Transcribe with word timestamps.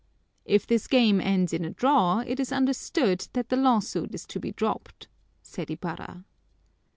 "If 0.45 0.65
this 0.65 0.87
game 0.87 1.21
ends 1.21 1.53
in 1.53 1.63
a 1.63 1.69
draw, 1.69 2.21
it's 2.25 2.51
understood 2.51 3.27
that 3.33 3.49
the 3.49 3.55
lawsuit 3.55 4.15
is 4.15 4.25
to 4.33 4.39
be 4.39 4.51
dropped," 4.51 5.07
said 5.43 5.69
Ibarra. 5.69 6.25